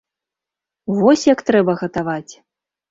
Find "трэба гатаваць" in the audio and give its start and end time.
1.51-2.33